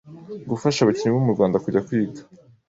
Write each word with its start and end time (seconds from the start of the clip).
gufasha 0.49 0.79
abakinnyi 0.81 1.13
bo 1.15 1.21
mu 1.25 1.31
Rwanda 1.35 1.61
kujya 1.63 1.85
kwiga. 1.87 2.21